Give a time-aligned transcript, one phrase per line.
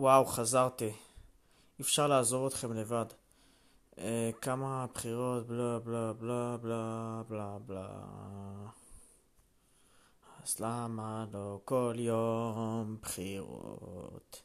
[0.00, 0.92] וואו, חזרתי.
[1.80, 3.04] אפשר לעזוב אתכם לבד.
[3.98, 7.88] אה, כמה בחירות, בלה בלה בלה בלה בלה בלה.
[10.42, 14.42] אז למה לא כל יום בחירות?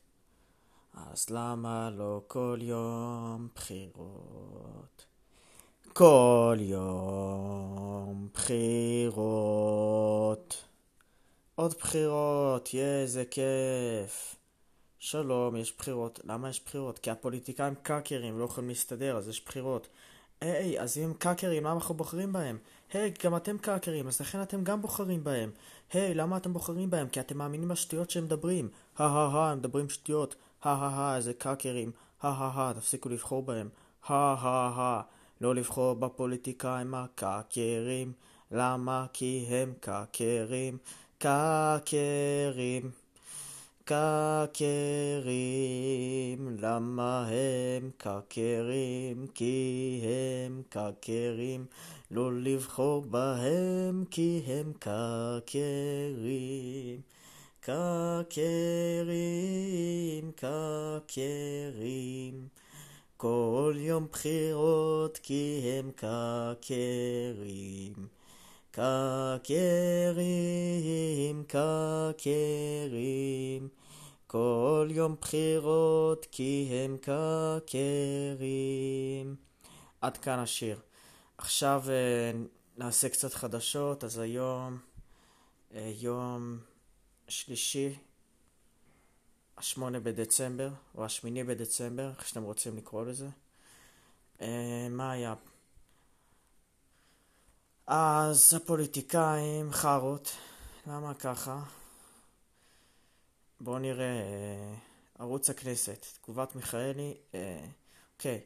[0.94, 5.06] אז למה לא כל יום בחירות?
[5.94, 9.44] כל יום בחירות.
[11.56, 14.35] עוד בחירות, יא, איזה כיף.
[15.06, 16.20] שלום, יש בחירות.
[16.23, 16.99] למה יש בחירות?
[16.99, 19.88] כי הפוליטיקאים קאקרים, לא יכולים להסתדר, אז יש בחירות.
[20.41, 22.57] היי, אז אם הם קאקרים, למה אנחנו בוחרים בהם?
[22.93, 25.52] היי, גם אתם קאקרים, אז לכן אתם גם בוחרים בהם.
[25.93, 27.07] היי, למה אתם בוחרים בהם?
[27.07, 28.70] כי אתם מאמינים בשטויות שהם מדברים.
[28.98, 30.35] הא הא הא, הם מדברים שטויות.
[30.62, 31.91] הא הא הא, איזה קאקרים.
[32.21, 33.70] הא הא הא, תפסיקו לבחור בהם.
[34.07, 35.01] הא הא הא,
[35.41, 38.13] לא לבחור בפוליטיקאים הקאקרים.
[38.51, 39.05] למה?
[39.13, 40.77] כי הם קאקרים.
[41.17, 43.02] קאקרים.
[43.85, 44.57] קקרים,
[46.59, 49.27] למה הם קקרים?
[49.34, 51.65] כי הם קקרים,
[52.12, 57.01] לא לבחור בהם כי הם קקרים.
[57.59, 58.31] קקרים,
[60.35, 62.47] קקרים,
[63.18, 67.94] כל יום בחירות כי הם קקרים.
[68.76, 69.44] קקרים,
[71.48, 73.70] קקרים,
[74.28, 77.76] כל יום בחירות כי הם קקרים.
[80.02, 80.80] עד כאן השיר.
[81.38, 82.32] עכשיו אה,
[82.78, 84.80] נעשה קצת חדשות, אז היום
[85.74, 86.60] אה, יום
[87.28, 87.96] שלישי,
[89.58, 93.30] השמונה בדצמבר, או השמיני בדצמבר, איך שאתם רוצים לקרוא לזה.
[94.42, 95.34] אה, מה היה?
[97.88, 100.31] אז הפוליטיקאים חארות,
[100.88, 101.64] למה ככה?
[103.62, 104.23] בואו נראה,
[105.20, 107.14] ערוץ הכנסת, תגובת מיכאלי,
[108.14, 108.42] אוקיי.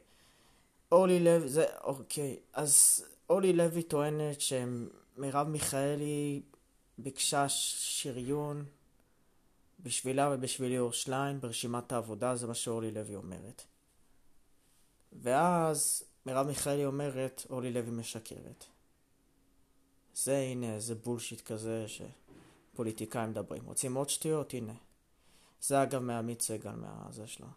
[0.91, 6.41] אורלי לוי, זה, אוקיי, אז אורלי לוי טוענת שמרב מיכאלי
[6.97, 8.65] ביקשה שריון
[9.79, 13.63] בשבילה ובשביל ליאור שליין ברשימת העבודה, זה מה שאורלי לוי אומרת.
[15.13, 18.65] ואז מרב מיכאלי אומרת, אורלי לוי משקרת.
[20.23, 23.63] זה הנה, זה בולשיט כזה שפוליטיקאים מדברים.
[23.65, 24.53] רוצים עוד שטויות?
[24.53, 24.73] הנה.
[25.61, 27.47] זה אגב מעמית סגל, מהזה שלו.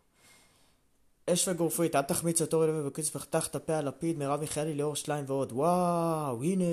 [1.31, 4.75] אש וגורפית, אל תחמיץ את אורי לוי בקיץ ופתח את הפה על לפיד, מרב מיכאלי,
[4.75, 5.53] ליאור שליין ועוד.
[5.53, 6.65] וואו, הנה,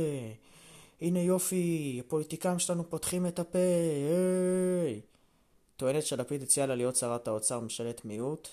[1.01, 3.59] הנה יופי, הפוליטיקאים שלנו פותחים את הפה,
[4.79, 5.01] היי.
[5.77, 8.47] טוענת שלפיד הציע לה להיות שרת האוצר ממשלת מיעוט,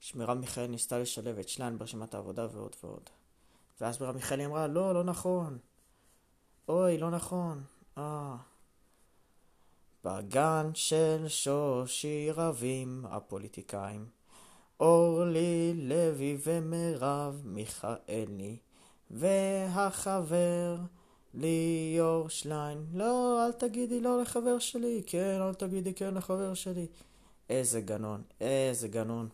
[0.00, 3.10] שמרב מיכאלי ניסתה לשלב את שליין ברשימת העבודה ועוד ועוד.
[3.80, 5.58] ואז מרב מיכאלי אמרה, לא, לא נכון.
[6.68, 7.62] אוי, לא נכון.
[7.98, 8.36] אה.
[10.04, 14.06] בגן של שושי רבים הפוליטיקאים.
[14.80, 18.56] אורלי לוי ומרב מיכאלי,
[19.10, 20.76] והחבר
[21.34, 22.86] ליאור שליין.
[22.94, 26.86] לא, אל תגידי לא לחבר שלי, כן, אל תגידי כן לחבר שלי.
[27.50, 29.28] איזה גנון, איזה גנון.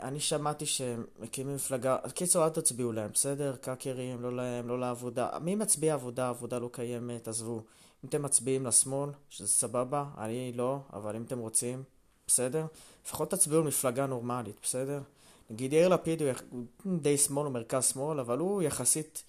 [0.00, 3.56] אני שמעתי שהם מקימים מפלגה, קיצור אל תצביעו להם, בסדר?
[3.56, 5.28] קאקרים, לא להם, לא לעבודה.
[5.40, 6.28] מי מצביע עבודה?
[6.28, 7.62] עבודה לא קיימת, עזבו.
[8.04, 11.82] אם אתם מצביעים לשמאל, שזה סבבה, אני לא, אבל אם אתם רוצים,
[12.26, 12.66] בסדר?
[13.06, 15.00] לפחות תצביעו למפלגה נורמלית, בסדר?
[15.50, 19.24] נגיד יאיר לפיד הוא די שמאל, הוא מרכז שמאל, אבל הוא יחסית,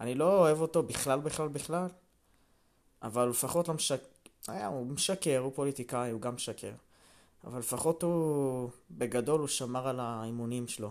[0.00, 1.86] אני לא אוהב אותו בכלל בכלל בכלל,
[3.02, 4.04] אבל לפחות לא משקר,
[4.66, 6.72] הוא משקר, הוא פוליטיקאי, הוא גם משקר.
[7.46, 10.90] אבל לפחות הוא, בגדול הוא שמר על האימונים שלו.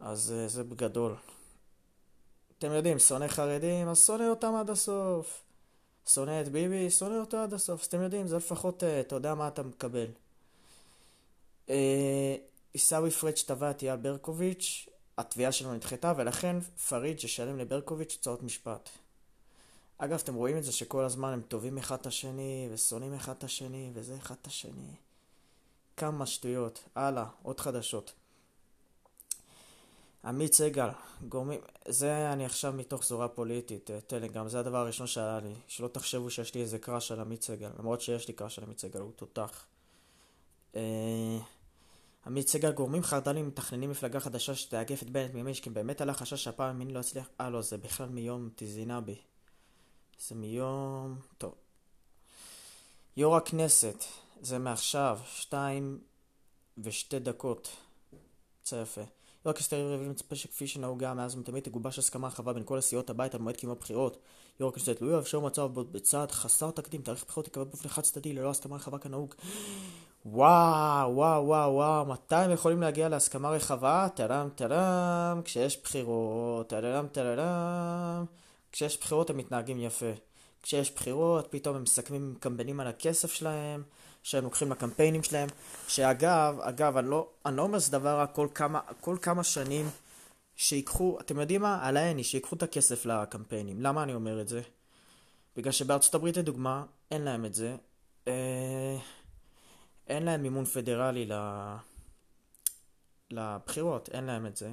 [0.00, 1.16] אז אה, זה בגדול.
[2.58, 5.42] אתם יודעים, שונא חרדים, אז שונא אותם עד הסוף.
[6.08, 7.80] שונא את ביבי, שונא אותו עד הסוף.
[7.80, 10.06] אז אתם יודעים, זה לפחות, אה, אתה יודע מה אתה מקבל.
[11.70, 12.36] אה,
[12.72, 18.90] עיסאווי פריג' תבע את אייל ברקוביץ', התביעה שלו נדחתה, ולכן פריג' ישלם לברקוביץ' הוצאות משפט.
[20.02, 23.44] אגב, אתם רואים את זה שכל הזמן הם טובים אחד את השני, ושונאים אחד את
[23.44, 24.94] השני, וזה אחד את השני.
[25.96, 26.88] כמה שטויות.
[26.94, 28.12] הלאה, עוד חדשות.
[30.24, 30.88] עמית סגל,
[31.28, 35.88] גורמים, זה אני עכשיו מתוך זורה פוליטית, אה, טלגרם, זה הדבר הראשון שהיה לי, שלא
[35.88, 39.00] תחשבו שיש לי איזה קראש על עמית סגל, למרות שיש לי קראש על עמית סגל,
[39.00, 39.66] הוא תותח.
[40.76, 41.38] אה,
[42.26, 46.44] עמית סגל, גורמים חרד"לים מתכננים מפלגה חדשה שתאגף את בנט מימין, כי באמת עלה חשש
[46.44, 49.16] שהפעם ימין לא יצליח, אה לא, זה בכלל מיום תזינה בי.
[50.28, 51.18] זה מיום...
[51.38, 51.54] טוב.
[53.16, 54.04] יו"ר הכנסת,
[54.40, 55.98] זה מעכשיו, שתיים
[56.78, 57.76] ושתי דקות.
[58.60, 59.00] יוצא יפה.
[59.00, 63.10] יו"ר הכנסת יריב לוין מצפה שכפי שנהוגה מאז ומתמיד תגובש הסכמה רחבה בין כל הסיעות
[63.10, 64.18] הבית על מועד קיום הבחירות.
[64.60, 68.50] יו"ר הכנסת לא יאפשר מצב בצעד חסר תקדים, תאריך בחירות יקבל באופן חד צדדי ללא
[68.50, 69.34] הסכמה רחבה כנהוג.
[70.26, 74.08] וואו, וואו, וואו, וואו, מתי הם יכולים להגיע להסכמה רחבה?
[74.14, 78.24] טלם טלם, כשיש בחירות, טלם טלם,
[78.72, 80.12] כשיש בחירות הם מתנהגים יפה.
[80.62, 83.82] כשיש בחירות, פתאום הם מסכמים, מקמבנים על הכסף שלהם,
[84.22, 85.48] שהם לוקחים לקמפיינים שלהם,
[85.88, 89.90] שאגב, אגב, אני לא, אני לא אומר שזה דבר רע כל כמה, כל כמה שנים
[90.56, 91.86] שיקחו, אתם יודעים מה?
[91.86, 93.80] על העני, שיקחו את הכסף לקמפיינים.
[93.80, 94.62] למה אני אומר את זה?
[95.56, 97.76] בגלל שבארצות הברית לדוגמה, אין להם את זה.
[98.28, 98.96] אה,
[100.06, 101.30] אין להם מימון פדרלי
[103.30, 104.72] לבחירות, אין להם את זה.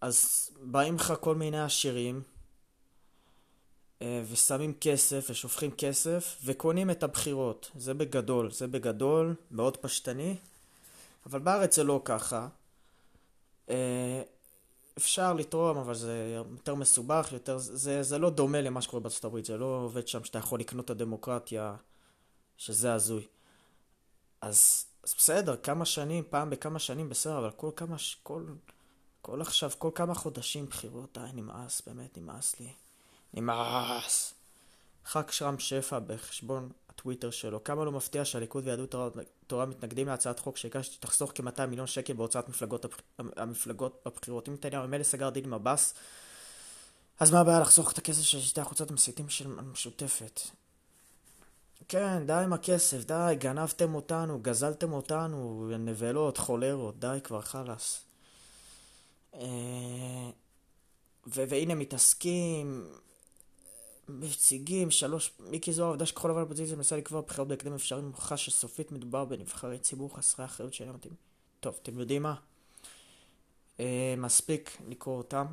[0.00, 2.22] אז באים לך כל מיני עשירים
[4.30, 7.70] ושמים כסף ושופכים כסף וקונים את הבחירות.
[7.76, 10.36] זה בגדול, זה בגדול, מאוד פשטני,
[11.26, 12.48] אבל בארץ זה לא ככה.
[13.68, 14.22] אה,
[14.98, 19.44] אפשר לתרום, אבל זה יותר מסובך, יותר, זה, זה לא דומה למה שקורה בארצות הברית,
[19.44, 21.76] זה לא עובד שם שאתה יכול לקנות את הדמוקרטיה,
[22.56, 23.26] שזה הזוי.
[24.40, 28.44] אז, אז בסדר, כמה שנים, פעם בכמה שנים בסדר, אבל כל כמה, כל,
[29.22, 32.72] כל עכשיו, כל כמה חודשים בחירות, די, נמאס, באמת נמאס לי.
[33.34, 34.34] נמאס.
[35.06, 39.08] ח"כ שרם שפע בחשבון הטוויטר שלו, כמה לא מפתיע שהליכוד ויהדות תורה,
[39.46, 42.86] תורה מתנגדים להצעת חוק שהגשתי תחסוך כ-200 מיליון שקל בהוצאת מפלגות,
[43.18, 44.48] המפלגות בבחירות.
[44.48, 45.94] אם נתניהו ממילא סגר דיל עם עבאס,
[47.20, 50.40] אז מה הבעיה לחסוך את הכסף של שתי חוצות המסיתים של המשותפת?
[51.88, 58.00] כן, די עם הכסף, די, גנבתם אותנו, גזלתם אותנו, נבלות, חולרות, די כבר, חלאס.
[59.34, 60.30] אה,
[61.26, 62.86] והנה מתעסקים,
[64.08, 68.92] מציגים, שלוש, מיקי זוהר, עובדה שכחול לבן אופוזיציה מנסה לקבוע בחירות בהקדם אפשרי מוכחה שסופית
[68.92, 71.14] מדובר בנבחרי ציבור חסרי אחריות שאינם מתאים.
[71.60, 72.34] טוב, אתם יודעים מה?
[73.80, 75.46] אה, מספיק לקרוא אותם.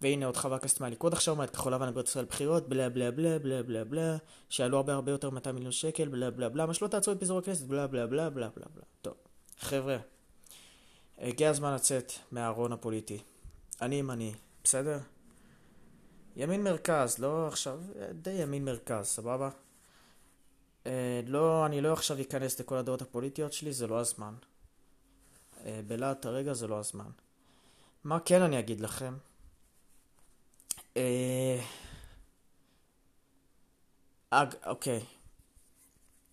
[0.00, 3.38] והנה עוד חבר כנסת מהליכוד עכשיו אומרת כחול לבן אגרות ישראל בחירות, בלה בלה בלה
[3.38, 4.16] בלה בלה בלה,
[4.48, 7.38] שעלו הרבה הרבה יותר מ-200 מיליון שקל, בלה בלה בלה, מה שלא תעצרו את פיזור
[7.38, 8.84] הכנסת, בלה בלה בלה בלה בלה בלה.
[9.02, 9.14] טוב,
[9.58, 9.96] חבר'ה,
[11.18, 13.18] הגיע הזמן לצאת מהארון הפוליטי.
[13.82, 14.98] אני ימני, בסדר?
[16.36, 17.80] ימין מרכז, לא עכשיו,
[18.12, 19.50] די ימין מרכז, סבבה?
[20.86, 24.34] אה, לא, אני לא עכשיו אכנס לכל הדעות הפוליטיות שלי, זה לא הזמן.
[25.64, 27.10] אה, בלהט הרגע זה לא הזמן.
[28.04, 29.14] מה כן אני אגיד לכם?
[30.96, 31.60] אה...
[34.66, 35.04] אוקיי.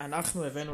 [0.01, 0.74] אנחנו הבאנו...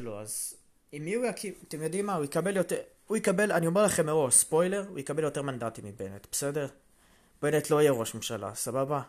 [0.00, 0.54] שלו, אז
[0.92, 4.06] עם מי הוא יקים, אתם יודעים מה, הוא יקבל יותר, הוא יקבל, אני אומר לכם
[4.06, 6.66] מראש, ספוילר, הוא יקבל יותר מנדטים מבנט, בסדר?
[7.42, 9.02] בנט לא יהיה ראש ממשלה, סבבה?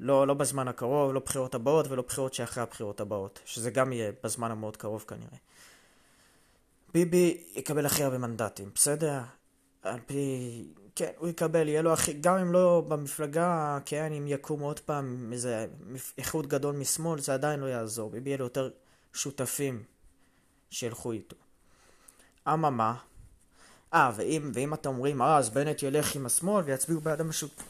[0.00, 4.12] לא, לא בזמן הקרוב, לא בחירות הבאות ולא בחירות שאחרי הבחירות הבאות, שזה גם יהיה
[4.24, 5.38] בזמן המאוד קרוב כנראה.
[6.94, 9.20] ביבי יקבל הכי הרבה מנדטים, בסדר?
[9.82, 10.64] על פי...
[10.94, 12.12] כן, הוא יקבל, יהיה לו הכי...
[12.12, 15.66] גם אם לא במפלגה, כן, אם יקום עוד פעם איזה
[16.18, 18.10] איחוד גדול משמאל, זה עדיין לא יעזור.
[18.10, 18.70] ביבי יהיה לו יותר
[19.12, 19.82] שותפים
[20.76, 21.36] שילכו איתו.
[22.48, 22.94] אממה,
[23.94, 27.62] אה, ואם, ואם אתם אומרים, אה, אז בנט ילך עם השמאל ויצביעו בעד המשות...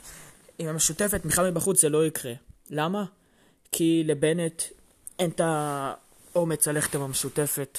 [0.58, 2.32] עם המשותפת, מיכל מבחוץ, זה לא יקרה.
[2.70, 3.04] למה?
[3.72, 4.62] כי לבנט
[5.18, 5.40] אין את
[6.34, 7.78] האומץ ללכת עם המשותפת.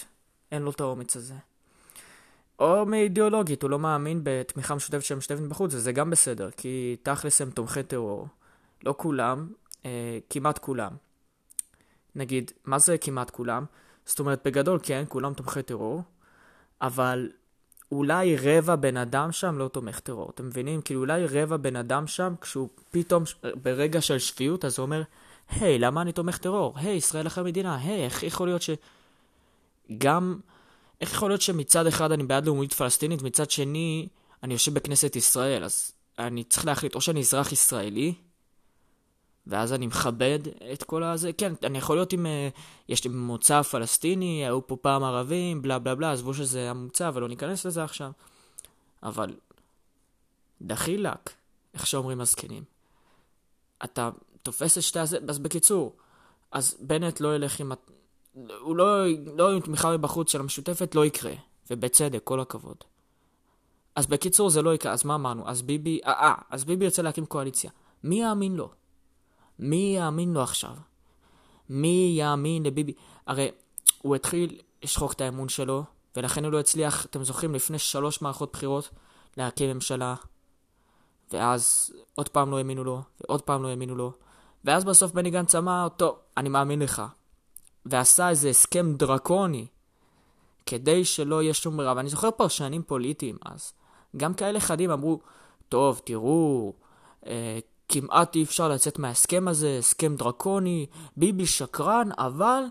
[0.52, 1.34] אין לו את האומץ הזה.
[2.60, 7.42] או מאידיאולוגית, הוא לא מאמין בתמיכה משותפת של המשותפת בחוץ, וזה גם בסדר, כי תכלס
[7.42, 8.28] הם תומכי טרור.
[8.84, 9.50] לא כולם,
[9.86, 10.92] אה, כמעט כולם.
[12.16, 13.66] נגיד, מה זה כמעט כולם?
[14.08, 16.02] זאת אומרת, בגדול כן, כולם תומכי טרור,
[16.82, 17.30] אבל
[17.92, 20.82] אולי רבע בן אדם שם לא תומך טרור, אתם מבינים?
[20.82, 23.24] כאילו אולי רבע בן אדם שם, כשהוא פתאום
[23.64, 25.04] ברגע של שפיות, אז הוא אומר,
[25.50, 26.74] היי, hey, למה אני תומך טרור?
[26.76, 28.70] היי, hey, ישראל אחרי מדינה, היי, hey, איך יכול להיות ש...
[29.98, 30.40] גם...
[31.02, 34.08] איך יכול להיות שמצד אחד אני בעד לאומית פלסטינית, מצד שני
[34.44, 38.14] אני יושב בכנסת ישראל, אז אני צריך להחליט, או שאני אזרח ישראלי,
[39.48, 40.40] ואז אני מכבד
[40.74, 41.34] את כל הזה.
[41.34, 42.26] כן, אני יכול להיות עם...
[42.26, 42.50] אה,
[42.90, 47.28] יש לי מוצא פלסטיני, היו פה פעם ערבים, בלה בלה בלה, עזבו שזה המוצא, ולא
[47.28, 48.12] ניכנס לזה עכשיו.
[49.04, 49.36] אבל
[50.62, 51.34] דחילק,
[51.74, 52.64] איך שאומרים הזקנים.
[53.84, 54.10] אתה
[54.44, 55.96] תופס את שתי הזה, אז בקיצור,
[56.52, 57.72] אז בנט לא ילך עם...
[58.60, 61.34] הוא לא, לא עם תמיכה מבחוץ של המשותפת, לא יקרה.
[61.70, 62.78] ובצדק, כל הכבוד.
[63.96, 65.50] אז בקיצור, זה לא יקרה, אז מה אמרנו?
[65.50, 67.72] אז ביבי, אה, אה אז ביבי יוצא להקים קואליציה.
[68.04, 68.70] מי יאמין לו?
[69.60, 70.74] מי יאמין לו עכשיו?
[71.70, 72.94] מי יאמין לביבי?
[73.28, 73.52] הרי
[74.02, 75.84] הוא התחיל לשחוק את האמון שלו,
[76.16, 78.90] ולכן הוא לא הצליח, אתם זוכרים, לפני שלוש מערכות בחירות,
[79.38, 80.16] להקים ממשלה.
[81.32, 84.12] ואז עוד פעם לא האמינו לו, ועוד פעם לא האמינו לו.
[84.66, 87.02] ואז בסוף בני גנץ אמר, טוב, אני מאמין לך.
[87.86, 89.68] ועשה איזה הסכם דרקוני,
[90.66, 91.94] כדי שלא יהיה שום ברירה.
[91.96, 93.74] ואני זוכר פרשנים פוליטיים אז.
[94.18, 95.20] גם כאלה חדים אמרו,
[95.70, 96.74] טוב, תראו,
[97.28, 97.60] אה,
[97.90, 100.86] כמעט אי אפשר לצאת מההסכם הזה, הסכם דרקוני,
[101.18, 102.64] ביבי שקרן, אבל...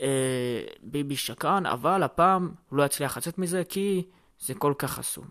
[0.00, 4.02] אה, ביבי שקרן, אבל הפעם הוא לא יצליח לצאת מזה כי
[4.40, 5.24] זה כל כך חסום.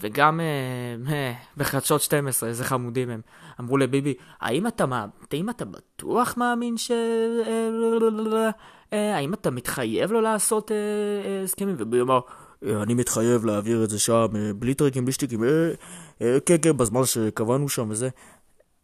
[0.00, 3.20] וגם אה, אה, בחדשות 12, איזה חמודים הם,
[3.60, 4.84] אמרו לביבי, האם אתה,
[5.32, 6.90] האם אתה בטוח מאמין ש...
[6.90, 8.50] אה,
[8.92, 11.74] אה, האם אתה מתחייב לו לעשות אה, אה, הסכמים?
[11.78, 12.20] וביבי אמר,
[12.64, 15.70] אה, אני מתחייב להעביר את זה שם, אה, בלי טריקים, בלי שטיקים, אה,
[16.20, 18.08] כן, כן, בזמן שקבענו שם וזה.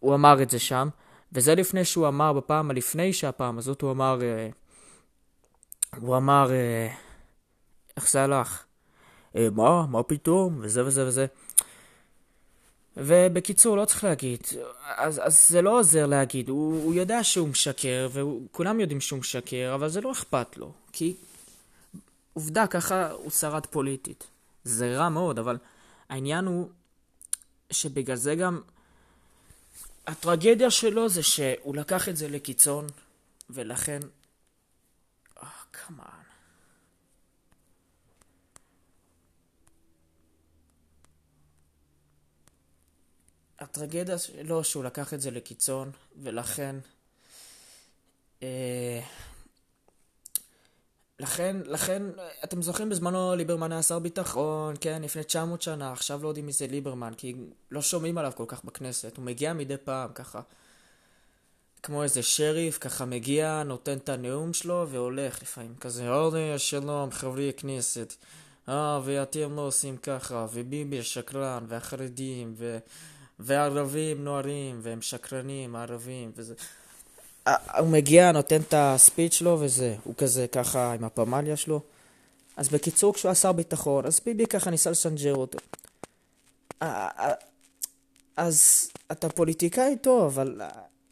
[0.01, 0.89] הוא אמר את זה שם,
[1.33, 4.49] וזה לפני שהוא אמר בפעם הלפני שהפעם הזאת הוא אמר, אה,
[6.01, 6.89] הוא אמר, אה,
[7.97, 8.65] איך זה הלך?
[9.37, 9.87] אה, מה?
[9.87, 10.59] מה פתאום?
[10.61, 11.27] וזה וזה וזה.
[12.97, 14.41] ובקיצור, לא צריך להגיד.
[14.97, 19.73] אז, אז זה לא עוזר להגיד, הוא, הוא יודע שהוא משקר, וכולם יודעים שהוא משקר,
[19.75, 20.73] אבל זה לא אכפת לו.
[20.93, 21.17] כי
[22.33, 24.27] עובדה, ככה הוא שרד פוליטית.
[24.65, 25.57] זה רע מאוד, אבל
[26.09, 26.69] העניין הוא
[27.71, 28.61] שבגלל זה גם...
[30.07, 32.87] הטרגדיה שלו זה שהוא לקח את זה לקיצון,
[33.51, 34.01] ולכן...
[35.43, 36.05] אה, כמה...
[43.59, 46.77] הטרגדיה שלו שהוא לקח את זה לקיצון, ולכן...
[48.43, 49.01] אה,
[51.21, 52.03] לכן, לכן,
[52.45, 56.53] אתם זוכרים בזמנו ליברמן היה שר ביטחון, כן, לפני 900 שנה, עכשיו לא יודעים מי
[56.53, 57.35] זה ליברמן, כי
[57.71, 60.41] לא שומעים עליו כל כך בכנסת, הוא מגיע מדי פעם, ככה,
[61.83, 67.49] כמו איזה שריף, ככה מגיע, נותן את הנאום שלו והולך לפעמים, כזה, אורי, שלום, חברי
[67.49, 68.15] הכנסת,
[68.69, 72.79] אה, ואתם לא עושים ככה, וביבי שקרן, והחרדים, ו...
[73.39, 76.55] וערבים נוערים, והם שקרנים, הערבים, וזה...
[77.79, 81.81] הוא מגיע, נותן את הספיץ' שלו וזה, הוא כזה ככה עם הפמליה שלו.
[82.57, 85.59] אז בקיצור, כשהוא היה שר ביטחון, אז ביבי ככה ניסה לסנג'ר אותו.
[88.37, 90.61] אז אתה פוליטיקאי טוב, אבל,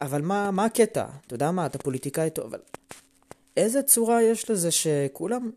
[0.01, 1.05] אבל מה, מה הקטע?
[1.27, 2.59] אתה יודע מה, אתה פוליטיקאי טוב, אבל
[3.57, 5.51] איזה צורה יש לזה שכולם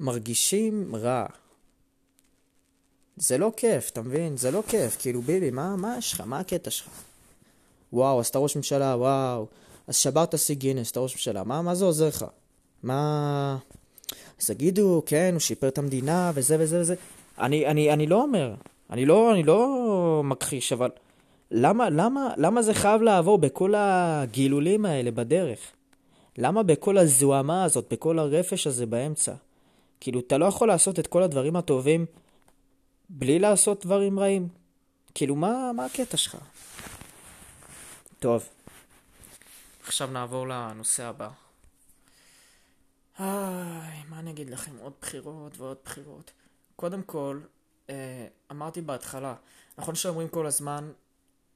[0.00, 1.26] מרגישים רע?
[3.16, 4.36] זה לא כיף, אתה מבין?
[4.36, 4.96] זה לא כיף.
[5.00, 6.20] כאילו, ביבי, מה, מה יש לך?
[6.20, 6.88] מה הקטע שלך?
[7.92, 9.46] וואו, אתה ראש ממשלה, וואו.
[9.86, 11.44] אז שברת שיא גינס, אתה ראש ממשלה.
[11.44, 12.24] מה, מה זה עוזר לך?
[12.82, 13.58] מה...
[14.40, 16.94] אז תגידו, כן, הוא שיפר את המדינה, וזה וזה וזה.
[17.38, 18.54] אני, אני, אני לא אומר,
[18.90, 20.90] אני לא, אני לא מכחיש, אבל
[21.50, 25.58] למה, למה, למה זה חייב לעבור בכל הגילולים האלה בדרך?
[26.38, 29.32] למה בכל הזוהמה הזאת, בכל הרפש הזה באמצע?
[30.00, 32.06] כאילו, אתה לא יכול לעשות את כל הדברים הטובים
[33.08, 34.48] בלי לעשות דברים רעים.
[35.14, 36.36] כאילו, מה, מה הקטע שלך?
[38.18, 38.48] טוב,
[39.86, 41.30] עכשיו נעבור לנושא הבא.
[43.20, 44.76] איי, מה אני אגיד לכם?
[44.80, 46.32] עוד בחירות ועוד בחירות.
[46.76, 47.40] קודם כל,
[47.90, 49.34] אה, אמרתי בהתחלה,
[49.78, 50.92] נכון שאומרים כל הזמן,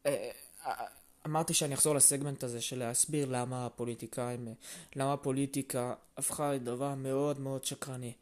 [0.06, 0.30] אה,
[0.66, 0.86] אה,
[1.26, 4.48] אמרתי שאני אחזור לסגמנט הזה של להסביר למה הפוליטיקאים,
[4.96, 8.12] למה הפוליטיקה הפכה לדבר מאוד מאוד שקרני.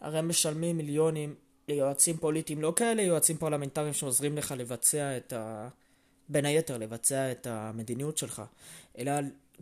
[0.00, 1.34] הרי הם משלמים מיליונים
[1.68, 5.68] ליועצים פוליטיים, לא כאלה יועצים פרלמנטריים שעוזרים לך לבצע את ה...
[6.28, 8.42] בין היתר לבצע את המדיניות שלך,
[8.98, 9.12] אלא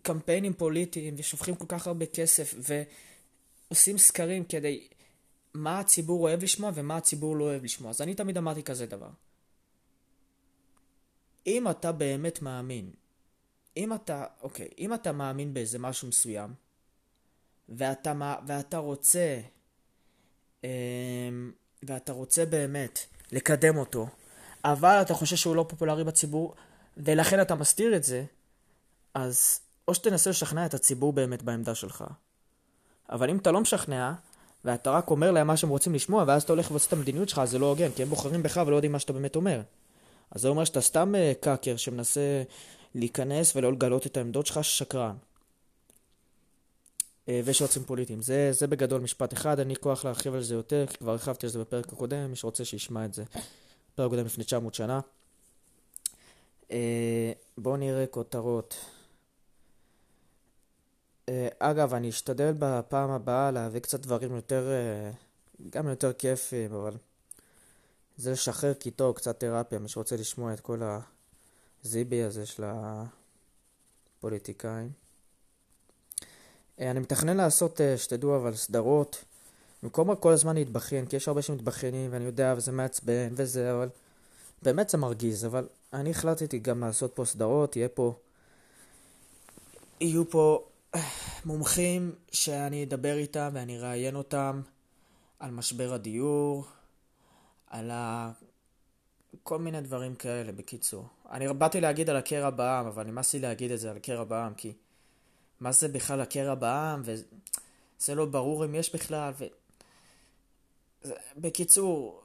[0.02, 2.54] קמפיינים פוליטיים ושופכים כל כך הרבה כסף
[3.68, 4.88] ועושים סקרים כדי
[5.54, 7.90] מה הציבור אוהב לשמוע ומה הציבור לא אוהב לשמוע.
[7.90, 9.10] אז אני תמיד אמרתי כזה דבר.
[11.46, 12.90] אם אתה באמת מאמין,
[13.76, 16.54] אם אתה, אוקיי, אם אתה מאמין באיזה משהו מסוים,
[17.68, 19.40] ואתה, ואתה רוצה,
[20.64, 20.68] אמ,
[21.82, 22.98] ואתה רוצה באמת
[23.32, 24.06] לקדם אותו,
[24.64, 26.54] אבל אתה חושב שהוא לא פופולרי בציבור,
[26.96, 28.24] ולכן אתה מסתיר את זה,
[29.14, 32.04] אז או שתנסה לשכנע את הציבור באמת בעמדה שלך.
[33.10, 34.12] אבל אם אתה לא משכנע,
[34.64, 37.38] ואתה רק אומר להם מה שהם רוצים לשמוע, ואז אתה הולך ועושה את המדיניות שלך,
[37.38, 39.60] אז זה לא הוגן, כי הם בוחרים בך ולא יודעים מה שאתה באמת אומר.
[40.30, 42.42] אז זה אומר שאתה סתם uh, קאקר שמנסה
[42.94, 45.14] להיכנס ולא לגלות את העמדות שלך, שקרן.
[47.28, 48.22] ויש יועצים פוליטיים.
[48.22, 51.46] זה, זה בגדול משפט אחד, אין לי כוח להרחיב על זה יותר, כי כבר הרחבתי
[51.46, 53.24] על זה בפרק הקודם, מי שרוצה שישמע את זה.
[53.94, 55.00] פרק קודם לפני 900 שנה.
[56.68, 56.72] Uh,
[57.58, 58.74] בואו נראה כותרות.
[61.26, 66.96] Uh, אגב, אני אשתדל בפעם הבאה להביא קצת דברים יותר, uh, גם יותר כיפים, אבל
[68.16, 70.80] זה לשחרר קיטור, קצת תרפיה, מי שרוצה לשמוע את כל
[71.84, 72.64] הזיבי הזה של
[74.18, 74.90] הפוליטיקאים.
[76.78, 79.24] אני מתכנן לעשות, שתדעו, אבל סדרות.
[79.82, 83.88] במקום כל הזמן להתבכיין, כי יש הרבה שמתבכיינים, ואני יודע, וזה מעצבן, וזה, אבל...
[84.62, 88.14] באמת זה מרגיז, אבל אני החלטתי גם לעשות פה סדרות, יהיה פה...
[90.00, 90.64] יהיו פה
[91.44, 94.60] מומחים שאני אדבר איתם ואני אראיין אותם
[95.38, 96.64] על משבר הדיור,
[97.66, 98.30] על ה...
[99.42, 101.06] כל מיני דברים כאלה, בקיצור.
[101.30, 104.54] אני באתי להגיד על הקרע בעם, אבל נמאס לי להגיד את זה על הקרע בעם,
[104.54, 104.72] כי
[105.60, 109.44] מה זה בכלל הקרע בעם, וזה לא ברור אם יש בכלל, ו...
[111.36, 112.22] בקיצור,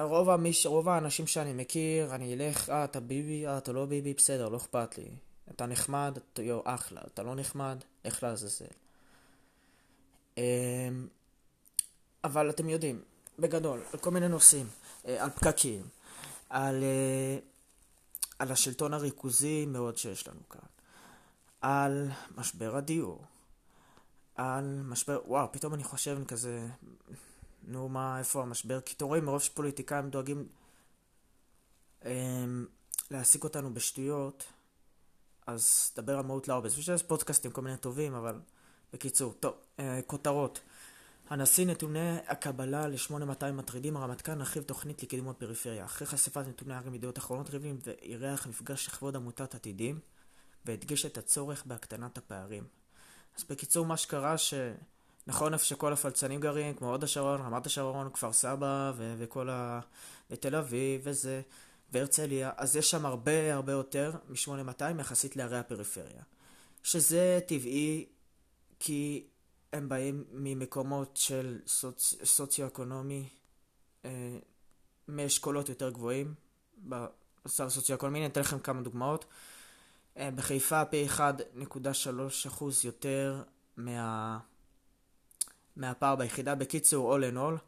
[0.00, 0.66] רוב, המיש...
[0.66, 4.56] רוב האנשים שאני מכיר, אני אלך, אה, אתה ביבי, אה, אתה לא ביבי, בסדר, לא
[4.56, 5.08] אכפת לי.
[5.50, 7.00] אתה נחמד, אתה יו, אחלה.
[7.14, 8.64] אתה לא נחמד, איך לעזאזל.
[10.36, 10.42] אמ,
[12.24, 13.02] אבל אתם יודעים,
[13.38, 14.66] בגדול, על כל מיני נושאים,
[15.06, 15.82] אה, על פקקים,
[16.48, 17.38] על, אה,
[18.38, 20.60] על השלטון הריכוזי מאוד שיש לנו כאן,
[21.60, 23.24] על משבר הדיור,
[24.36, 26.66] על משבר, וואו, פתאום אני חושב כזה,
[27.64, 28.80] נו מה, איפה המשבר?
[28.80, 30.48] כי אתם רואים, מרוב שפוליטיקאים דואגים
[32.04, 32.66] אמ,
[33.10, 34.44] להעסיק אותנו בשטויות,
[35.46, 36.78] אז דבר על מהות לאובס.
[36.78, 38.40] יש פודקאסטים כל מיני טובים, אבל
[38.92, 40.60] בקיצור, טוב, אה, כותרות.
[41.30, 45.84] הנשיא נתוני הקבלה ל-8200 מטרידים, הרמטכ"ל נרחיב תוכנית לקידום הפריפריה.
[45.84, 50.00] אחרי חשיפת נתוני הר"י מידיעות אחרונות ריבלין ואירח מפגש לכבוד עמותת עתידים,
[50.64, 52.64] והדגיש את הצורך בהקטנת הפערים.
[53.38, 54.54] אז בקיצור, מה שקרה ש...
[55.26, 59.80] נכון איפה שכל הפלצנים גרים, כמו הוד השרון, רמת השרון, כפר סבא ו- וכל ה...
[60.30, 61.42] ותל אביב וזה,
[61.92, 66.22] והרצליה, אז יש שם הרבה הרבה יותר מ-8200 יחסית לערי הפריפריה.
[66.82, 68.06] שזה טבעי
[68.78, 69.26] כי
[69.72, 72.14] הם באים ממקומות של סוצ...
[72.24, 73.28] סוציו-אקונומי,
[74.04, 74.38] אה,
[75.08, 76.34] מאשכולות יותר גבוהים,
[76.78, 79.24] במצב הסוציו-אקונומי, אני אתן לכם כמה דוגמאות.
[80.16, 83.42] אה, בחיפה פי 1.3% יותר
[83.76, 84.38] מה...
[85.76, 86.54] מהפער ביחידה.
[86.54, 87.60] בקיצור, all in all,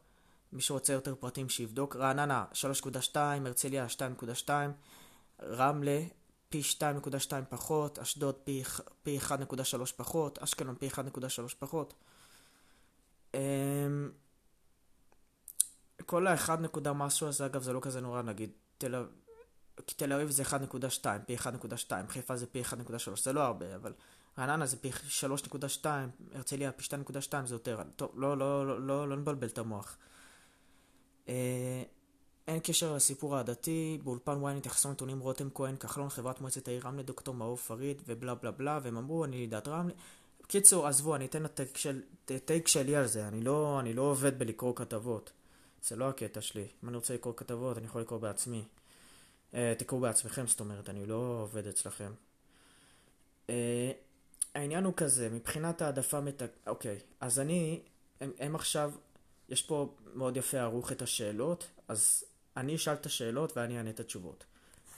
[0.53, 1.97] מי שרוצה יותר פרטים שיבדוק.
[1.97, 4.51] רעננה 3.2, הרצליה 2.2,
[5.43, 6.01] רמלה
[6.49, 8.63] פי 2.2 פחות, אשדוד פי,
[9.03, 11.95] פי 1.3 פחות, אשקלון פי 1.3 פחות.
[13.35, 14.11] אמ,
[16.07, 19.09] כל ה-1 נקודה משהו הזה, אגב, זה לא כזה נורא, נגיד, תל אביב,
[19.75, 23.93] תל אביב זה 1.2, פי 1.2, חיפה זה פי 1.3, זה לא הרבה, אבל
[24.39, 24.91] רעננה זה פי
[25.83, 25.87] 3.2,
[26.35, 29.97] הרצליה פי 2.2 זה יותר, טוב, לא, לא, לא, לא, לא נבלבל את המוח.
[31.29, 31.83] אה,
[32.49, 37.03] אין קשר לסיפור העדתי, באולפן וויין התייחסו נתונים רותם כהן, כחלון, חברת מועצת העיר רמלה,
[37.03, 39.95] דוקטור מאור פריד ובלה בלה בלה, והם אמרו, אני לידת רמלה.
[40.43, 42.03] בקיצור, עזבו, אני אתן את של,
[42.67, 45.33] שלי על זה, אני לא, אני לא עובד בלקרוא כתבות.
[45.83, 46.67] זה לא הקטע שלי.
[46.85, 48.65] אם אני רוצה לקרוא כתבות, אני יכול לקרוא בעצמי.
[49.55, 52.13] אה, תקראו בעצמכם, זאת אומרת, אני לא עובד אצלכם.
[53.51, 53.93] אה,
[54.55, 56.43] העניין הוא כזה, מבחינת העדפה מת...
[56.67, 57.81] אוקיי, אז אני,
[58.21, 58.93] הם, הם עכשיו,
[59.49, 62.25] יש פה מאוד יפה ערוך את השאלות, אז
[62.57, 64.45] אני אשאל את השאלות ואני אענה את התשובות.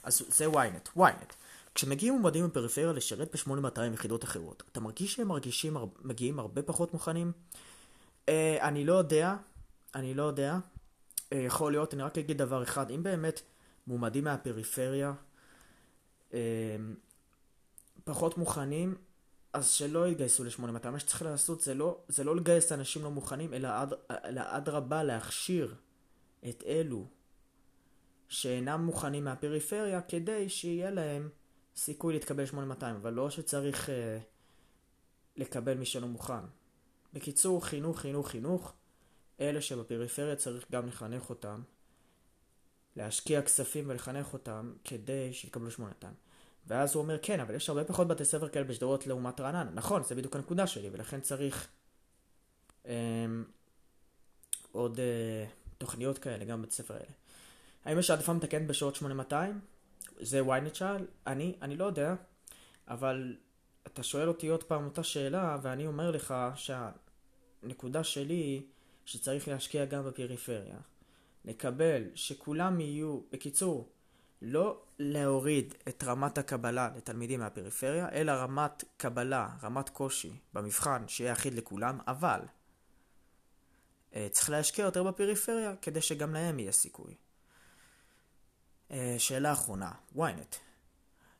[0.03, 1.33] אז זה ynet, ynet.
[1.75, 7.31] כשמגיעים מועמדים בפריפריה לשרת ב-8200 יחידות אחרות, אתה מרגיש שהם מרגישים, מגיעים הרבה פחות מוכנים?
[8.29, 9.35] אה, אני לא יודע,
[9.95, 10.57] אני לא יודע.
[11.33, 13.41] אה, יכול להיות, אני רק אגיד דבר אחד, אם באמת
[13.87, 15.13] מועמדים מהפריפריה
[16.33, 16.39] אה,
[18.03, 18.95] פחות מוכנים,
[19.53, 20.89] אז שלא יתגייסו ל-8200.
[20.89, 23.69] מה שצריך לעשות זה לא, זה לא לגייס אנשים לא מוכנים, אלא
[24.33, 25.75] אדרבה להכשיר
[26.49, 27.05] את אלו
[28.27, 31.29] שאינם מוכנים מהפריפריה כדי שיהיה להם
[31.75, 33.91] סיכוי להתקבל ל-8200, אבל לא שצריך uh,
[35.35, 36.45] לקבל מי שלא מוכן.
[37.13, 38.73] בקיצור, חינוך, חינוך, חינוך.
[39.39, 41.61] אלה שבפריפריה צריך גם לחנך אותם,
[42.95, 46.13] להשקיע כספים ולחנך אותם כדי שיתקבלו 8200.
[46.67, 49.71] ואז הוא אומר, כן, אבל יש הרבה פחות בתי ספר כאלה בשדרות לעומת רעננה.
[49.73, 51.67] נכון, זה בדיוק הנקודה שלי, ולכן צריך
[52.83, 52.87] um,
[54.71, 54.99] עוד uh,
[55.77, 57.05] תוכניות כאלה, גם בבתי ספר האלה.
[57.85, 59.59] האם יש העדפה מתקנת בשעות 8200?
[60.19, 61.05] זה ynet שאל?
[61.27, 62.15] אני, אני לא יודע,
[62.87, 63.35] אבל
[63.87, 68.61] אתה שואל אותי עוד פעם אותה שאלה, ואני אומר לך שהנקודה שלי היא
[69.05, 70.77] שצריך להשקיע גם בפריפריה.
[71.45, 73.89] לקבל שכולם יהיו, בקיצור,
[74.41, 81.53] לא להוריד את רמת הקבלה לתלמידים מהפריפריה, אלא רמת קבלה, רמת קושי במבחן שיהיה אחיד
[81.53, 82.39] לכולם, אבל
[84.15, 87.15] אה, צריך להשקיע יותר בפריפריה כדי שגם להם יהיה סיכוי.
[88.91, 90.55] אה, שאלה אחרונה, ynet.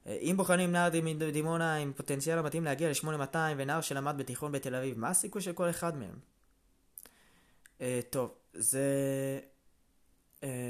[0.08, 0.90] אה, אם בוחנים נער
[1.32, 5.70] דימונה עם פוטנציאל המתאים להגיע ל-8200 ונער שלמד בתיכון בתל אביב, מה הסיכוי של כל
[5.70, 6.20] אחד מהם?
[8.10, 9.40] טוב, זה,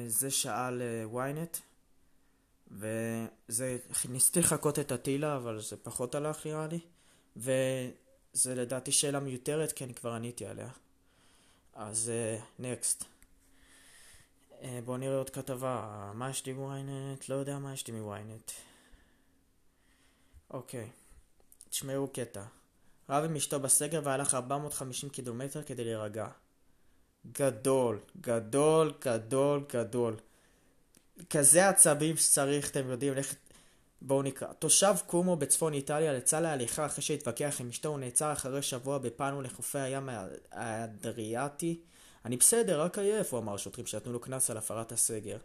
[0.08, 0.82] זה שאל
[1.14, 1.58] ynet.
[2.72, 3.78] וזה,
[4.10, 6.80] ניסיתי לחכות את הטילה, אבל זה פחות הלך נראה לי.
[8.34, 10.70] זה לדעתי שאלה מיותרת, כי אני כבר עניתי עליה.
[11.74, 12.12] אז
[12.60, 13.04] נקסט.
[13.04, 16.12] Uh, uh, בואו נראה עוד כתבה.
[16.16, 17.30] מה יש לי מוויינט?
[17.30, 18.52] לא יודע מה יש לי מוויינט.
[20.52, 20.90] אוקיי.
[21.70, 22.44] תשמעו קטע.
[23.10, 26.28] רב עם אשתו בסגר והלך 450 קילומטר כדי להירגע.
[27.32, 30.16] גדול, גדול, גדול, גדול.
[31.30, 33.38] כזה עצבים שצריך, אתם יודעים, ללכת...
[34.02, 34.54] בואו נקרא.
[34.54, 39.42] תושב קומו בצפון איטליה יצא להליכה אחרי שהתווכח עם אשתו, הוא נעצר אחרי שבוע בפאנו
[39.42, 40.10] לחופי הים
[40.52, 41.80] האדריאטי.
[42.26, 45.38] אני בסדר, רק עייף, הוא אמר שוטרים שנתנו לו קנס על הפרת הסגר.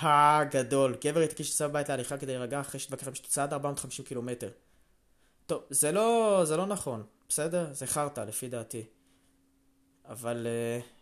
[0.00, 0.96] הגדול.
[1.04, 4.50] גבר התקיש את בית להליכה כדי להירגע אחרי שהתווכח עם אשתו צעד 450 קילומטר.
[5.46, 7.72] טוב, זה לא, זה לא נכון, בסדר?
[7.72, 8.84] זה חרטא, לפי דעתי.
[10.08, 10.46] אבל...
[10.46, 10.99] Uh...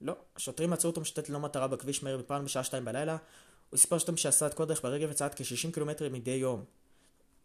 [0.00, 3.16] לא, השוטרים עצרו אותו משתת ללא מטרה בכביש מהיר בפעם בשעה שתיים בלילה.
[3.70, 6.64] הוא סיפר שאתם שעשה את כל דרך ברגל וצעד כ-60 קילומטר מדי יום.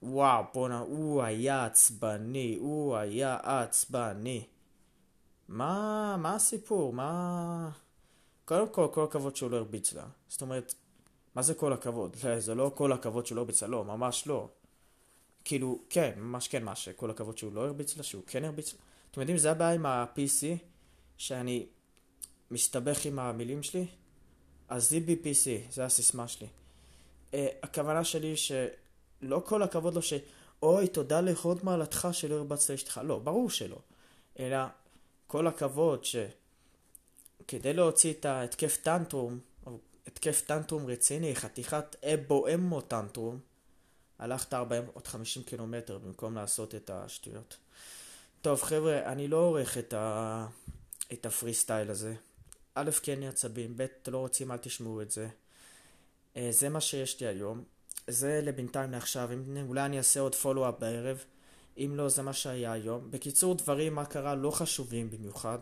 [0.02, 4.46] וואו, בואנה, הוא היה עצבני, הוא היה עצבני.
[5.48, 6.94] מה, מה הסיפור?
[6.94, 7.70] מה...
[8.46, 10.06] קודם כל, כל הכבוד שהוא לא הרביץ לה.
[10.28, 10.74] זאת אומרת,
[11.36, 12.16] מה זה כל הכבוד?
[12.38, 14.50] זה לא כל הכבוד שהוא לא הרביץ לה, לא, ממש לא.
[15.44, 18.80] כאילו, כן, ממש כן, מה שכל הכבוד שהוא לא הרביץ לה, שהוא כן הרביץ לה.
[19.12, 20.46] אתם יודעים, זה הבעיה עם ה-PC,
[21.18, 21.68] שאני
[22.52, 23.86] מסתבך עם המילים שלי,
[24.70, 26.48] אז ZBPC, זה הסיסמה שלי.
[27.32, 30.14] Uh, הכוונה שלי שלא כל הכבוד לו ש...
[30.64, 33.02] אוי, תודה להוד מעלתך שלא הרבצת לאשתך.
[33.04, 33.80] לא, ברור שלא.
[34.40, 34.58] אלא
[35.28, 43.40] כל הכבוד שכדי להוציא את ההתקף טנטרום, או התקף טנטרום רציני, חתיכת אבו אמו טנטרום,
[44.20, 47.58] הלכת 40 עוד 50 קילומטר במקום לעשות את השטויות.
[48.42, 50.48] טוב חבר'ה, אני לא עורך את, ה...
[51.14, 52.16] את הפרי סטייל הזה.
[52.82, 55.28] א', כי אין לי עצבים, ב', לא רוצים, אל תשמעו את זה.
[56.36, 57.64] Uh, זה מה שיש לי היום.
[58.08, 61.24] זה לבינתיים לעכשיו, אם, אולי אני אעשה עוד פולו-אפ בערב.
[61.78, 63.12] אם לא, זה מה שהיה היום.
[63.12, 65.60] בקיצור, דברים, מה קרה, לא חשובים במיוחד.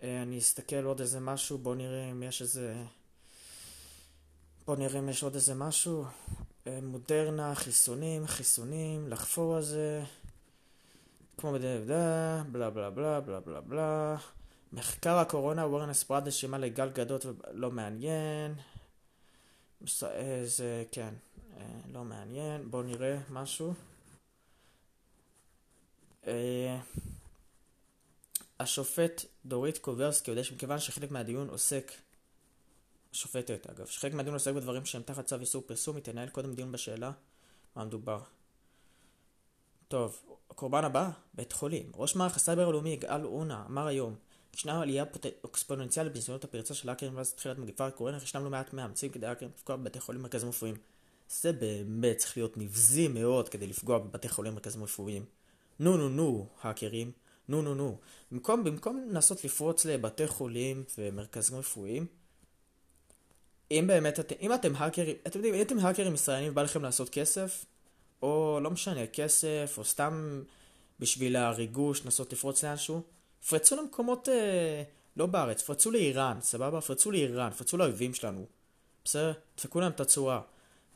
[0.00, 2.74] Uh, אני אסתכל עוד איזה משהו, בואו נראה אם יש איזה...
[4.66, 6.04] בואו נראה אם יש עוד איזה משהו.
[6.04, 10.02] Uh, מודרנה, חיסונים, חיסונים, לחפור על זה.
[11.40, 14.16] כמו בלה בלה בלה בלה בלה בלה בלה
[14.72, 18.54] מחקר הקורונה, וורנס פרט נשימה לגל גדות ולא מעניין.
[20.44, 21.14] זה, כן,
[21.56, 22.70] אה, לא מעניין.
[22.70, 23.74] בואו נראה משהו.
[26.26, 26.80] אה,
[28.60, 31.92] השופט דורית קוברסקי יודע שמכיוון שחלק מהדיון עוסק,
[33.12, 36.72] השופטת אגב, שחלק מהדיון עוסק בדברים שהם תחת צו איסור פרסום, היא תנהל קודם דיון
[36.72, 37.12] בשאלה
[37.76, 38.20] מה מדובר.
[39.88, 41.92] טוב, הקורבן הבא, בית חולים.
[41.94, 44.16] ראש מערך הסייבר הלאומי יגאל אונה אמר היום
[44.54, 45.04] ישנה עלייה
[45.44, 49.26] אקספוננציאלית בניסיונות הפרצה של האקרים מאז תחילת מגפת הקורונה, אך ישנם לא מעט מאמצים כדי
[49.26, 50.76] האקרים לפגוע בבתי חולים ומרכזים רפואיים.
[51.28, 55.24] זה באמת צריך להיות נבזי מאוד כדי לפגוע בבתי חולים ומרכזים רפואיים.
[55.78, 57.12] נו נו נו, האקרים,
[57.48, 57.98] נו נו נו.
[58.32, 62.06] במקום, במקום לנסות לפרוץ לבתי חולים ומרכזים רפואיים,
[63.70, 67.08] אם באמת אתם, אם אתם האקרים, אתם יודעים, אם אתם האקרים ישראלים ובא לכם לעשות
[67.08, 67.64] כסף,
[68.22, 70.42] או לא משנה, כסף, או סתם
[71.00, 73.02] בשביל הריגוש, לנסות לפרוץ לאנשהו,
[73.48, 74.82] פרצו למקומות, אה,
[75.16, 76.80] לא בארץ, פרצו לאיראן, סבבה?
[76.80, 78.46] פרצו לאיראן, פרצו לאויבים שלנו.
[79.04, 79.32] בסדר?
[79.56, 80.40] דפקו להם את הצורה.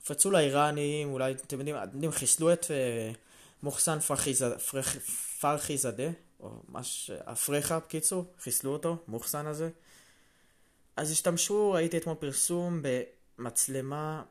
[0.07, 3.13] פרצו לאיראנים, אולי, אתם יודעים, אתם יודעים, חיסלו את אה,
[3.63, 3.99] מוחסן
[5.41, 7.11] פרחי זדה, או מש...
[7.11, 9.71] אפרחה, בקיצור, חיסלו אותו, מוחסן הזה.
[10.97, 12.83] אז השתמשו, ראיתי אתמול פרסום
[13.39, 14.23] במצלמה,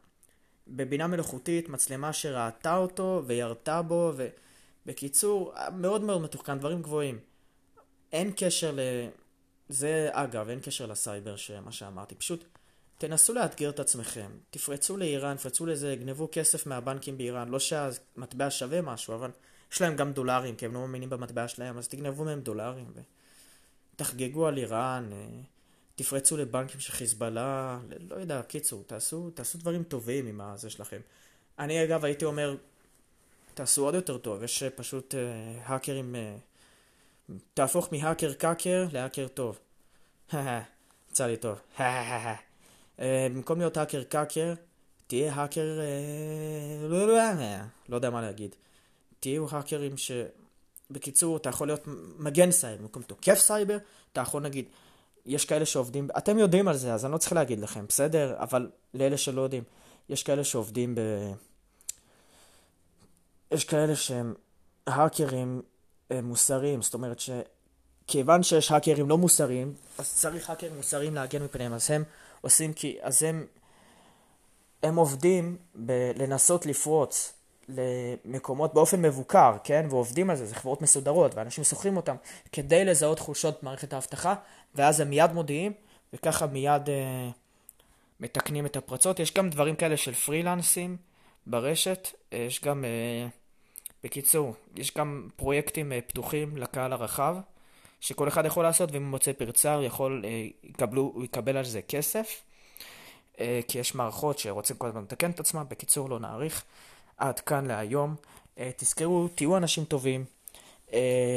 [0.67, 4.13] בבינה מלאכותית, מצלמה שראתה אותו וירתה בו,
[4.85, 7.19] ובקיצור, מאוד מאוד מתוחכם, דברים גבוהים.
[8.13, 8.79] אין קשר ל...
[9.69, 12.15] זה אגב, אין קשר לסייבר, מה שאמרתי.
[12.15, 12.43] פשוט
[12.97, 14.31] תנסו לאתגר את עצמכם.
[14.49, 17.49] תפרצו לאיראן, תפרצו לזה, גנבו כסף מהבנקים באיראן.
[17.49, 19.31] לא שהמטבע שווה משהו, אבל
[19.71, 22.93] יש להם גם דולרים, כי הם לא מאמינים במטבע שלהם, אז תגנבו מהם דולרים.
[23.95, 25.27] ותחגגו על איראן, אה,
[25.95, 31.01] תפרצו לבנקים של חיזבאללה, לא יודע, קיצור, תעשו, תעשו דברים טובים עם הזה שלכם.
[31.59, 32.55] אני אגב הייתי אומר,
[33.53, 36.15] תעשו עוד יותר טוב, יש פשוט אה, האקרים...
[36.15, 36.35] אה,
[37.53, 39.59] תהפוך מהאקר קאקר להאקר טוב.
[41.11, 41.59] יצא לי טוב.
[42.99, 44.53] אה, במקום להיות האקר קאקר,
[45.07, 45.79] תהיה האקר...
[45.79, 47.45] אה, לא, לא, לא,
[47.89, 48.55] לא יודע מה להגיד.
[49.19, 50.11] תהיו האקרים ש...
[50.91, 51.83] בקיצור, אתה יכול להיות
[52.17, 53.77] מגן סייבר, במקום תוקף סייבר,
[54.11, 54.65] אתה יכול נגיד,
[55.25, 58.35] יש כאלה שעובדים, אתם יודעים על זה, אז אני לא צריך להגיד לכם, בסדר?
[58.39, 59.63] אבל לאלה שלא יודעים,
[60.09, 60.99] יש כאלה שעובדים ב...
[63.51, 64.33] יש כאלה שהם
[64.87, 65.72] האקרים אה,
[66.23, 71.91] מוסריים, זאת אומרת שכיוון שיש האקרים לא מוסריים, אז צריך האקרים מוסריים להגן מפניהם, אז
[71.91, 72.03] הם
[72.41, 73.45] עושים כי, אז הם,
[74.83, 77.33] הם עובדים בלנסות לפרוץ
[77.69, 79.85] למקומות באופן מבוקר, כן?
[79.89, 82.15] ועובדים על זה, זה חברות מסודרות, ואנשים שוכרים אותם
[82.51, 84.35] כדי לזהות חולשות במערכת האבטחה,
[84.75, 85.73] ואז הם מיד מודיעים,
[86.13, 87.29] וככה מיד אה,
[88.19, 89.19] מתקנים את הפרצות.
[89.19, 90.97] יש גם דברים כאלה של פרילנסים
[91.47, 93.27] ברשת, אה, יש גם, אה,
[94.03, 97.37] בקיצור, יש גם פרויקטים אה, פתוחים לקהל הרחב,
[97.99, 101.65] שכל אחד יכול לעשות, ואם הוא מוצא פרצה הוא יכול, אה, יקבלו, הוא יקבל על
[101.65, 102.41] זה כסף.
[103.39, 105.65] אה, כי יש מערכות שרוצים כל הזמן לתקן את עצמם.
[105.69, 106.63] בקיצור, לא נאריך.
[107.17, 108.15] עד כאן להיום.
[108.77, 110.25] תזכרו, תהיו אנשים טובים.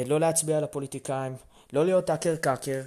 [0.05, 1.33] לא להצביע לפוליטיקאים.
[1.73, 2.81] לא להיות האקר קאקר.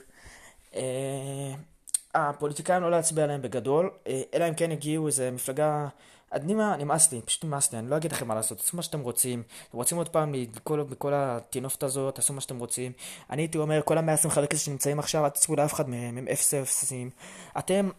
[2.14, 3.90] הפוליטיקאים לא להצביע עליהם בגדול,
[4.34, 5.88] אלא אם כן הגיעו איזה מפלגה...
[6.32, 8.82] אני מה, נמאס לי, פשוט נמאס לי, אני לא אגיד לכם מה לעשות, תעשו מה
[8.82, 9.42] שאתם רוצים.
[9.68, 12.92] אתם רוצים עוד פעם מכל, מכל הטינופת הזאת, תעשו מה שאתם רוצים.
[13.30, 16.18] אני הייתי אומר, כל המאה עשרים חברי כנסת שנמצאים עכשיו, אל תצפו לאף אחד מהם,
[16.18, 17.10] הם אפס אפסים.
[17.58, 17.90] אתם,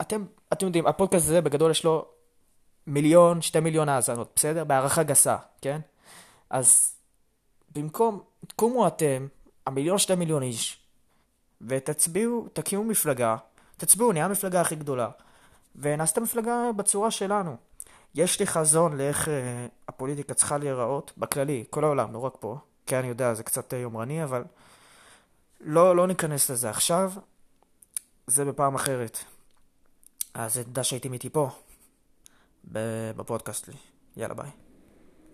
[0.00, 2.04] אתם, אתם יודעים, הפודקאסט הזה בגדול יש לו
[2.86, 4.64] מיליון, שתי מיליון האזנות, בסדר?
[4.64, 5.80] בהערכה גסה, כן?
[6.50, 6.94] אז
[7.74, 9.26] במקום, תקומו אתם,
[9.66, 10.78] המיליון, שתי מיליון איש,
[11.60, 13.36] ותצביעו, תקימו מפלגה,
[13.80, 15.08] תצביעו, נהיה המפלגה הכי גדולה,
[15.76, 17.56] ונעשה את המפלגה בצורה שלנו.
[18.14, 22.58] יש לי חזון לאיך אה, הפוליטיקה צריכה להיראות, בכללי, כל העולם, לא רק פה.
[22.86, 24.44] כן, אני יודע, זה קצת אה, יומרני, אבל
[25.60, 27.12] לא, לא ניכנס לזה עכשיו,
[28.26, 29.18] זה בפעם אחרת.
[30.34, 31.50] אז שהייתם איתי פה,
[33.16, 33.74] בפודקאסט לי.
[34.16, 34.69] יאללה ביי.